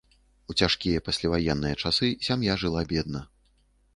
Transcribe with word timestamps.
У 0.51 0.53
цяжкія 0.61 1.01
пасляваенныя 1.09 1.75
часы 1.85 2.09
сям'я 2.27 2.57
жыла 2.63 2.81
бедна. 2.95 3.21